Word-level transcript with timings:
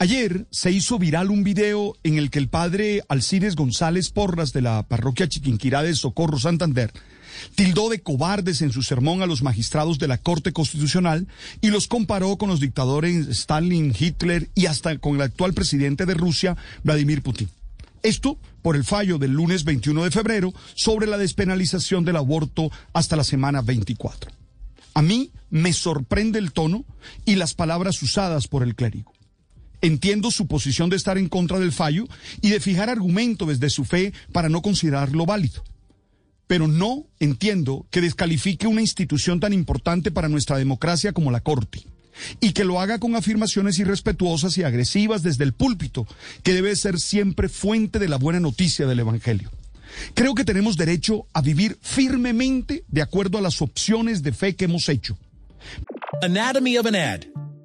Ayer 0.00 0.46
se 0.52 0.70
hizo 0.70 0.96
viral 0.96 1.28
un 1.28 1.42
video 1.42 1.96
en 2.04 2.18
el 2.18 2.30
que 2.30 2.38
el 2.38 2.48
padre 2.48 3.02
Alcides 3.08 3.56
González 3.56 4.10
Porras 4.10 4.52
de 4.52 4.62
la 4.62 4.84
parroquia 4.84 5.28
Chiquinquirá 5.28 5.82
de 5.82 5.92
Socorro 5.96 6.38
Santander 6.38 6.92
tildó 7.56 7.88
de 7.88 8.00
cobardes 8.00 8.62
en 8.62 8.70
su 8.70 8.84
sermón 8.84 9.22
a 9.22 9.26
los 9.26 9.42
magistrados 9.42 9.98
de 9.98 10.06
la 10.06 10.18
Corte 10.18 10.52
Constitucional 10.52 11.26
y 11.60 11.70
los 11.70 11.88
comparó 11.88 12.36
con 12.36 12.48
los 12.48 12.60
dictadores 12.60 13.26
Stalin, 13.26 13.92
Hitler 13.98 14.48
y 14.54 14.66
hasta 14.66 14.96
con 14.98 15.16
el 15.16 15.22
actual 15.22 15.52
presidente 15.52 16.06
de 16.06 16.14
Rusia, 16.14 16.56
Vladimir 16.84 17.20
Putin. 17.20 17.50
Esto 18.04 18.38
por 18.62 18.76
el 18.76 18.84
fallo 18.84 19.18
del 19.18 19.32
lunes 19.32 19.64
21 19.64 20.04
de 20.04 20.12
febrero 20.12 20.54
sobre 20.76 21.08
la 21.08 21.18
despenalización 21.18 22.04
del 22.04 22.18
aborto 22.18 22.70
hasta 22.92 23.16
la 23.16 23.24
semana 23.24 23.62
24. 23.62 24.30
A 24.94 25.02
mí 25.02 25.32
me 25.50 25.72
sorprende 25.72 26.38
el 26.38 26.52
tono 26.52 26.84
y 27.24 27.34
las 27.34 27.54
palabras 27.54 28.00
usadas 28.00 28.46
por 28.46 28.62
el 28.62 28.76
clérigo. 28.76 29.17
Entiendo 29.80 30.30
su 30.30 30.46
posición 30.46 30.90
de 30.90 30.96
estar 30.96 31.18
en 31.18 31.28
contra 31.28 31.58
del 31.58 31.72
fallo 31.72 32.06
y 32.40 32.50
de 32.50 32.60
fijar 32.60 32.90
argumento 32.90 33.46
desde 33.46 33.70
su 33.70 33.84
fe 33.84 34.12
para 34.32 34.48
no 34.48 34.62
considerarlo 34.62 35.24
válido. 35.26 35.62
Pero 36.46 36.66
no 36.66 37.06
entiendo 37.20 37.86
que 37.90 38.00
descalifique 38.00 38.66
una 38.66 38.80
institución 38.80 39.38
tan 39.38 39.52
importante 39.52 40.10
para 40.10 40.28
nuestra 40.28 40.56
democracia 40.56 41.12
como 41.12 41.30
la 41.30 41.40
Corte 41.40 41.84
y 42.40 42.52
que 42.52 42.64
lo 42.64 42.80
haga 42.80 42.98
con 42.98 43.14
afirmaciones 43.14 43.78
irrespetuosas 43.78 44.58
y 44.58 44.62
agresivas 44.62 45.22
desde 45.22 45.44
el 45.44 45.52
púlpito, 45.52 46.06
que 46.42 46.52
debe 46.52 46.74
ser 46.74 46.98
siempre 46.98 47.48
fuente 47.48 47.98
de 47.98 48.08
la 48.08 48.16
buena 48.16 48.40
noticia 48.40 48.86
del 48.86 49.00
Evangelio. 49.00 49.50
Creo 50.14 50.34
que 50.34 50.44
tenemos 50.44 50.76
derecho 50.76 51.26
a 51.32 51.40
vivir 51.40 51.78
firmemente 51.80 52.84
de 52.88 53.02
acuerdo 53.02 53.38
a 53.38 53.42
las 53.42 53.62
opciones 53.62 54.22
de 54.22 54.32
fe 54.32 54.56
que 54.56 54.66
hemos 54.66 54.88
hecho. 54.88 55.16
Anatomy 56.22 56.78
of 56.78 56.86
an 56.86 56.96
ad. 56.96 57.37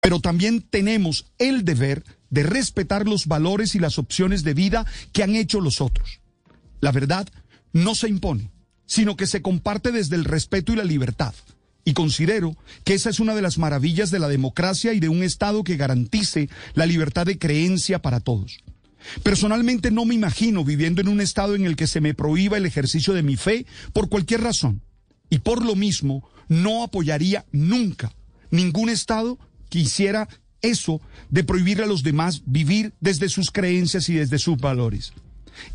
Pero 0.00 0.20
también 0.20 0.62
tenemos 0.62 1.26
el 1.38 1.64
deber 1.64 2.04
de 2.30 2.42
respetar 2.42 3.06
los 3.06 3.26
valores 3.26 3.74
y 3.74 3.78
las 3.78 3.98
opciones 3.98 4.44
de 4.44 4.54
vida 4.54 4.86
que 5.12 5.22
han 5.22 5.34
hecho 5.34 5.60
los 5.60 5.80
otros. 5.80 6.20
La 6.80 6.92
verdad 6.92 7.28
no 7.72 7.94
se 7.94 8.08
impone, 8.08 8.50
sino 8.86 9.16
que 9.16 9.26
se 9.26 9.42
comparte 9.42 9.92
desde 9.92 10.16
el 10.16 10.24
respeto 10.24 10.72
y 10.72 10.76
la 10.76 10.84
libertad. 10.84 11.34
Y 11.84 11.92
considero 11.92 12.56
que 12.84 12.94
esa 12.94 13.10
es 13.10 13.20
una 13.20 13.34
de 13.34 13.42
las 13.42 13.58
maravillas 13.58 14.10
de 14.10 14.18
la 14.18 14.28
democracia 14.28 14.92
y 14.92 15.00
de 15.00 15.08
un 15.08 15.22
Estado 15.22 15.64
que 15.64 15.76
garantice 15.76 16.48
la 16.74 16.86
libertad 16.86 17.26
de 17.26 17.38
creencia 17.38 18.00
para 18.00 18.20
todos. 18.20 18.58
Personalmente 19.22 19.90
no 19.90 20.04
me 20.04 20.14
imagino 20.14 20.64
viviendo 20.64 21.00
en 21.00 21.08
un 21.08 21.20
Estado 21.20 21.54
en 21.54 21.64
el 21.64 21.76
que 21.76 21.86
se 21.86 22.00
me 22.00 22.14
prohíba 22.14 22.58
el 22.58 22.66
ejercicio 22.66 23.14
de 23.14 23.22
mi 23.22 23.36
fe 23.36 23.66
por 23.92 24.08
cualquier 24.08 24.42
razón. 24.42 24.82
Y 25.30 25.38
por 25.38 25.64
lo 25.64 25.74
mismo, 25.74 26.28
no 26.48 26.82
apoyaría 26.82 27.46
nunca 27.52 28.12
ningún 28.50 28.88
Estado 28.88 29.38
que 29.70 29.78
hiciera 29.78 30.28
eso 30.62 31.00
de 31.30 31.44
prohibir 31.44 31.80
a 31.82 31.86
los 31.86 32.02
demás 32.02 32.42
vivir 32.44 32.92
desde 33.00 33.28
sus 33.28 33.50
creencias 33.50 34.08
y 34.08 34.14
desde 34.14 34.38
sus 34.38 34.58
valores. 34.58 35.12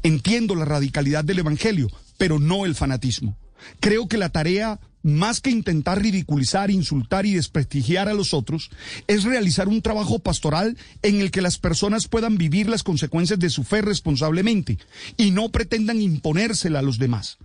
Entiendo 0.03 0.55
la 0.55 0.65
radicalidad 0.65 1.23
del 1.23 1.39
Evangelio, 1.39 1.89
pero 2.17 2.39
no 2.39 2.65
el 2.65 2.75
fanatismo. 2.75 3.37
Creo 3.79 4.07
que 4.07 4.17
la 4.17 4.29
tarea, 4.29 4.79
más 5.01 5.41
que 5.41 5.49
intentar 5.49 6.01
ridiculizar, 6.01 6.71
insultar 6.71 7.25
y 7.25 7.33
desprestigiar 7.33 8.09
a 8.09 8.13
los 8.13 8.33
otros, 8.33 8.69
es 9.07 9.23
realizar 9.23 9.67
un 9.67 9.81
trabajo 9.81 10.19
pastoral 10.19 10.77
en 11.01 11.21
el 11.21 11.31
que 11.31 11.41
las 11.41 11.57
personas 11.57 12.07
puedan 12.07 12.37
vivir 12.37 12.69
las 12.69 12.83
consecuencias 12.83 13.39
de 13.39 13.49
su 13.49 13.63
fe 13.63 13.81
responsablemente 13.81 14.77
y 15.17 15.31
no 15.31 15.49
pretendan 15.49 16.01
imponérsela 16.01 16.79
a 16.79 16.83
los 16.83 16.99
demás. 16.99 17.37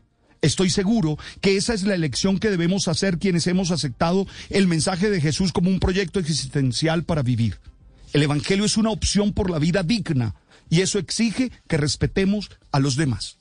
Estoy 0.43 0.71
seguro 0.71 1.19
que 1.41 1.57
esa 1.57 1.75
es 1.75 1.83
la 1.83 1.95
elección 1.95 2.39
que 2.39 2.51
debemos 2.51 2.89
hacer 2.89 3.19
quienes 3.19 3.47
hemos 3.47 3.71
aceptado 3.71 4.27
el 4.49 4.67
mensaje 4.67 5.11
de 5.11 5.21
Jesús 5.21 5.53
como 5.53 5.71
un 5.71 5.81
proyecto 5.81 6.19
existencial 6.19 7.05
para 7.05 7.23
vivir. 7.23 7.59
El 8.13 8.23
Evangelio 8.23 8.65
es 8.65 8.77
una 8.77 8.91
opción 8.91 9.33
por 9.33 9.51
la 9.51 9.59
vida 9.59 9.83
digna 9.83 10.35
y 10.69 10.81
eso 10.81 10.99
exige 10.99 11.53
que 11.69 11.77
respetemos 11.77 12.51
a 12.73 12.81
los 12.81 12.97
demás. 12.97 13.37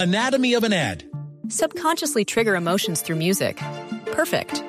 Anatomy 0.00 0.54
of 0.54 0.64
an 0.64 0.72
ad. 0.72 1.04
Subconsciously 1.48 2.24
trigger 2.24 2.56
emotions 2.56 3.02
through 3.02 3.18
music. 3.18 3.60
Perfect. 4.06 4.64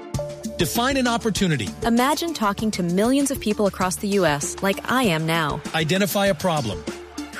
Define 0.57 0.97
an 0.97 1.07
opportunity. 1.07 1.69
Imagine 1.85 2.33
talking 2.33 2.69
to 2.71 2.83
millions 2.83 3.31
of 3.31 3.39
people 3.39 3.65
across 3.65 3.95
the 3.95 4.07
U.S. 4.19 4.55
like 4.61 4.79
I 4.91 5.03
am 5.03 5.25
now. 5.25 5.59
Identify 5.73 6.27
a 6.27 6.35
problem. 6.35 6.83